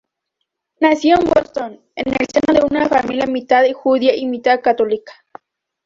Nació 0.79 1.13
en 1.19 1.25
Boston, 1.29 1.79
en 1.95 2.13
el 2.19 2.27
seno 2.27 2.59
de 2.59 2.65
una 2.65 2.89
familia 2.89 3.27
mitad 3.27 3.63
judía 3.73 4.15
y 4.15 4.25
mitad 4.25 4.59
católica. 4.59 5.13